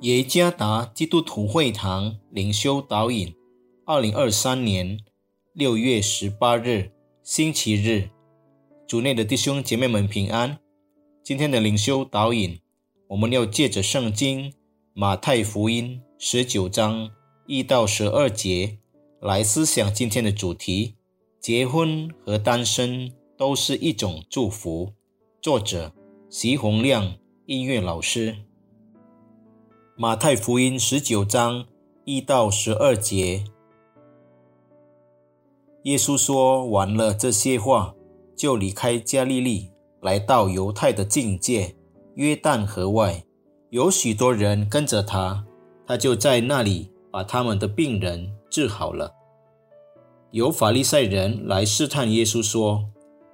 [0.00, 3.34] 耶加达基督徒会堂灵修导引，
[3.84, 4.98] 二零二三年
[5.52, 6.90] 六月十八日，
[7.22, 8.08] 星期日，
[8.86, 10.58] 主内的弟兄姐妹们平安。
[11.22, 12.58] 今天的灵修导引，
[13.08, 14.54] 我们要借着圣经
[14.94, 17.10] 马太福音十九章
[17.46, 18.78] 一到十二节
[19.20, 20.94] 来思想今天的主题：
[21.38, 24.94] 结婚和单身都是一种祝福。
[25.42, 25.92] 作者：
[26.30, 28.38] 席洪亮，音乐老师。
[30.02, 31.66] 马太福音十九章
[32.06, 33.44] 一到十二节，
[35.82, 37.94] 耶稣说完了这些话，
[38.34, 39.68] 就离开加利利，
[40.00, 41.76] 来到犹太的境界
[42.14, 43.22] 约旦河外，
[43.68, 45.44] 有许多人跟着他，
[45.86, 49.12] 他就在那里把他们的病人治好了。
[50.30, 52.86] 有法利赛人来试探耶稣说：“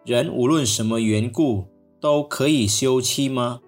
[0.04, 1.66] 人无论什么缘故
[2.00, 3.60] 都可以休妻吗？”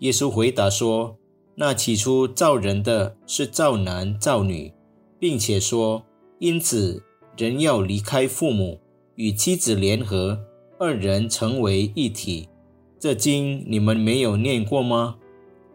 [0.00, 1.16] 耶稣回答说。
[1.58, 4.72] 那起初造人的是造男造女，
[5.18, 6.04] 并且说，
[6.38, 7.02] 因此
[7.36, 8.78] 人要离开父母，
[9.14, 10.38] 与妻子联合，
[10.78, 12.48] 二人成为一体。
[12.98, 15.16] 这经你们没有念过吗？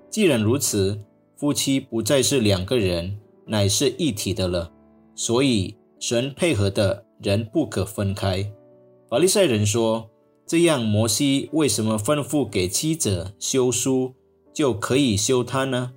[0.10, 1.02] 既然如此，
[1.36, 4.72] 夫妻不再是两个人，乃是一体的了。
[5.16, 8.52] 所以神配合的人不可分开。
[9.10, 10.10] 法利赛人说：
[10.46, 14.14] 这样，摩西为什么吩咐给妻子休书？
[14.54, 15.94] 就可以休他呢？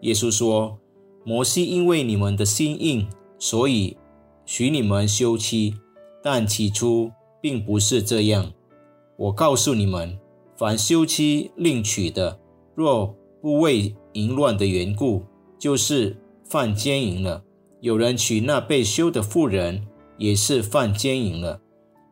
[0.00, 0.78] 耶稣说
[1.24, 3.06] ：“摩西因为你们的心硬，
[3.38, 3.96] 所以
[4.44, 5.74] 许你们休妻。
[6.22, 8.52] 但起初并不是这样。
[9.16, 10.18] 我告诉你们，
[10.54, 12.38] 凡休妻另娶的，
[12.74, 15.22] 若不为淫乱的缘故，
[15.58, 17.42] 就是犯奸淫了。
[17.80, 19.86] 有人娶那被休的妇人，
[20.18, 21.60] 也是犯奸淫了。”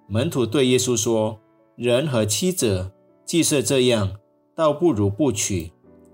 [0.09, 1.39] 门徒对耶稣说
[1.77, 2.93] ：“人和妻子
[3.27, 4.17] 既是这样，
[4.55, 5.73] 倒不如不娶。”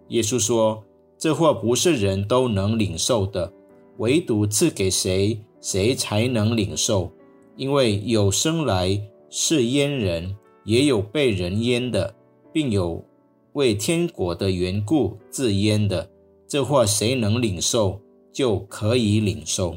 [0.09, 0.84] 耶稣说
[1.19, 3.53] ：“这话不是人都能领受的，
[3.98, 7.10] 唯独赐给谁，谁才能领受。
[7.56, 9.00] 因为有生来
[9.31, 12.15] 是阉人，也有被人阉的，
[12.53, 13.04] 并有
[13.53, 16.10] 为天国的缘故自阉的。
[16.47, 18.00] 这话谁能领受，
[18.32, 19.76] 就可以领受。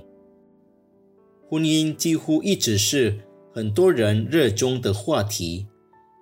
[1.49, 3.19] 婚姻几乎一直是
[3.53, 5.65] 很多人热衷的话题，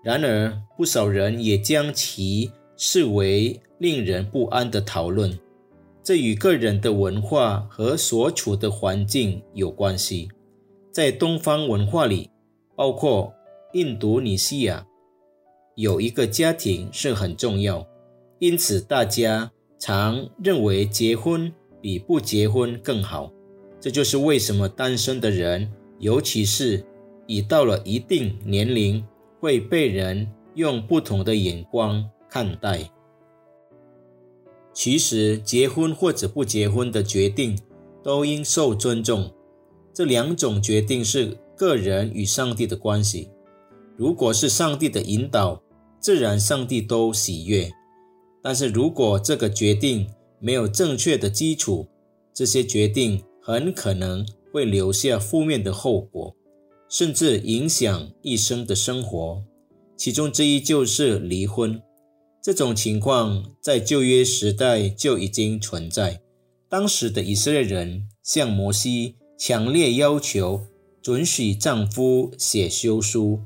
[0.04, 5.38] 然而不少人也将其视为。”令人不安的讨论，
[6.02, 10.30] 这与个人的文化和所处的环境有关系。
[10.94, 12.30] 在东方文化里，
[12.74, 13.34] 包括
[13.74, 14.88] 印度尼西亚，
[15.76, 17.86] 有一个家庭是很重要，
[18.40, 23.30] 因此大家常认为结婚比不结婚更好。
[23.82, 25.70] 这就是为什么单身的人，
[26.00, 26.82] 尤其是
[27.28, 29.06] 已到了一定年龄，
[29.42, 32.90] 会被人用不同的眼光看待。
[34.74, 37.58] 其实，结婚或者不结婚的决定
[38.04, 39.32] 都应受尊重。
[39.94, 43.30] 这两种决定是个人与上帝的关系。
[43.96, 45.62] 如果是上帝的引导，
[46.02, 47.72] 自然上帝都喜悦。
[48.44, 50.10] 但是如果这个决定
[50.40, 51.88] 没有正确的基础，
[52.34, 56.36] 这些决定很可能会留下负面的后果，
[56.90, 59.42] 甚至影响一生的生活。
[59.96, 61.82] 其中之一就是离婚。
[62.46, 66.22] 这种情况在旧约时代就已经存在。
[66.70, 70.62] 当时的以色列人向摩西强烈要求
[71.02, 73.40] 准许丈夫写休书。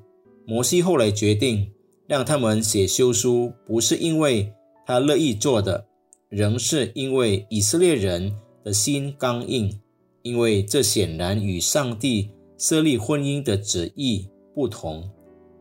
[0.45, 1.71] 摩西后来决定
[2.07, 4.51] 让他们写休书，不是因为
[4.85, 5.85] 他乐意做的，
[6.27, 9.79] 仍是因为以色列人的心刚硬，
[10.23, 15.09] 因为这显然与上帝设立婚姻的旨意不同。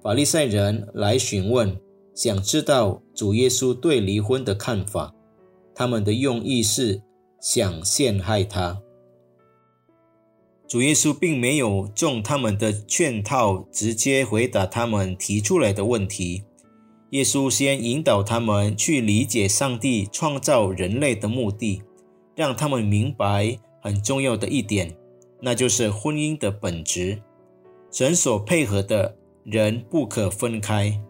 [0.03, 1.78] 法利赛人来询问。
[2.19, 5.15] 想知道主耶稣对离婚的看法，
[5.72, 7.01] 他们的用意是
[7.41, 8.83] 想陷害他。
[10.66, 16.42] 主耶稣并没有中他们的圈套，直接回答他们提出来的问题。
[17.10, 21.84] 耶稣先引导他们去理解上帝创造人类的目的，
[22.34, 24.92] 让他们明白很重要的一点，
[25.41, 27.22] 那就是婚姻的本质。
[27.92, 31.01] 神所配合的人不可分开。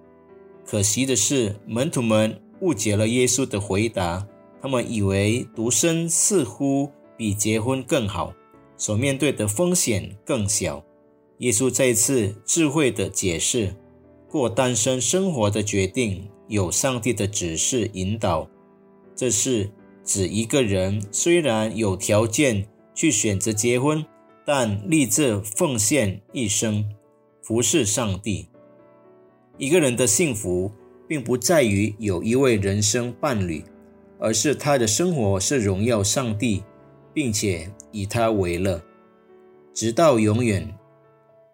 [0.70, 4.28] 可惜的是，门徒们误解了耶稣的回答。
[4.60, 8.34] 他们以为独身似乎比结婚更好，
[8.76, 10.84] 所面对的风险更小。
[11.38, 13.74] 耶稣再次智慧地解释：
[14.28, 18.46] 过单身生活的决定有上帝的指示引导。
[19.16, 19.70] 这是
[20.04, 24.04] 指一个人虽然有条件去选择结婚，
[24.44, 26.84] 但立志奉献一生
[27.42, 28.48] 服侍上帝。
[29.58, 30.70] 一个人的幸福，
[31.08, 33.62] 并不在于有一位人生伴侣，
[34.18, 36.62] 而是他的生活是荣耀上帝，
[37.12, 38.80] 并且以他为乐，
[39.74, 40.66] 直到永远。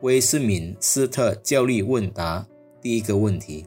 [0.01, 2.47] 威斯敏斯特教力问答
[2.83, 3.65] 第一个问题，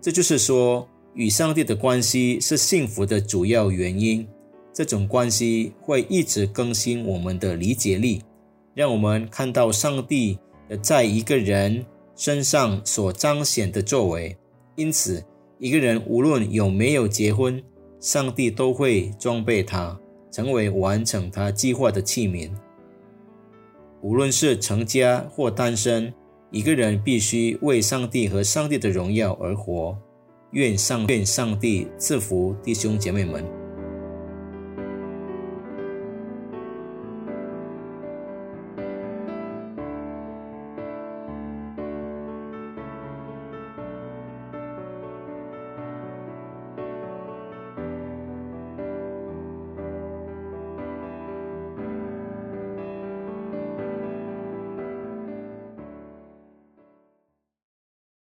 [0.00, 4.24] 这就是说，与上帝的关系是幸福的主要原因。
[4.72, 8.22] 这种关系会一直更新我们的理解力，
[8.74, 10.38] 让我们看到上帝
[10.68, 11.84] 的在一个人
[12.16, 14.36] 身上所彰显的作为。
[14.76, 15.24] 因此，
[15.58, 17.62] 一个人无论有没有结婚，
[18.00, 19.98] 上帝都会装备他，
[20.30, 22.50] 成为完成他计划的器皿。
[24.00, 26.12] 无论是成家或单身，
[26.50, 29.96] 一个人必须为上帝和上帝的荣耀而活。
[30.52, 33.61] 愿上愿上帝赐福弟兄姐妹们。